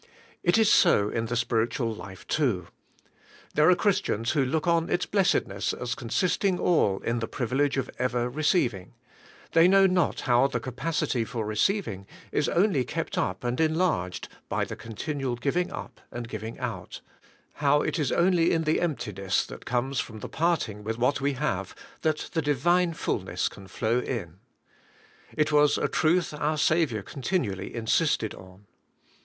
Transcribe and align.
It 0.41 0.57
is 0.57 0.67
so 0.67 1.09
in 1.11 1.27
the 1.27 1.35
spiritual 1.35 1.93
life 1.93 2.25
too. 2.25 2.69
There 3.53 3.69
are 3.69 3.75
Chris 3.75 4.01
tians 4.01 4.29
who 4.31 4.43
look 4.43 4.65
on 4.65 4.89
its 4.89 5.05
blessedness 5.05 5.73
as 5.73 5.93
consisting 5.93 6.57
all 6.57 7.01
in 7.01 7.19
the 7.19 7.27
privilege 7.27 7.77
of 7.77 7.87
ever 7.99 8.27
receiving; 8.27 8.95
they 9.51 9.67
know 9.67 9.85
not 9.85 10.21
how 10.21 10.47
the 10.47 10.59
capacity 10.59 11.23
for 11.23 11.45
receiving 11.45 12.07
is 12.31 12.49
only 12.49 12.83
kept 12.83 13.15
up 13.15 13.43
and 13.43 13.61
enlarged 13.61 14.27
by 14.49 14.65
continual 14.65 15.35
giving 15.35 15.71
up 15.71 16.01
and 16.09 16.27
giving 16.27 16.57
out,— 16.57 17.01
how 17.61 17.83
it 17.83 17.99
is 17.99 18.11
only 18.11 18.51
in 18.53 18.63
the 18.63 18.81
emptiness 18.81 19.45
that 19.45 19.67
comes 19.67 19.99
from 19.99 20.21
the 20.21 20.27
parting 20.27 20.83
with 20.83 20.97
what 20.97 21.21
we 21.21 21.33
have, 21.33 21.75
that 22.01 22.31
the 22.33 22.41
Divine 22.41 22.93
fulness 22.93 23.47
can 23.47 23.67
flow 23.67 23.99
in. 23.99 24.39
It 25.37 25.51
was 25.51 25.77
a 25.77 25.87
truth 25.87 26.33
our 26.33 26.57
Saviour 26.57 27.03
continually 27.03 27.75
insisted 27.75 28.33
on. 28.33 28.65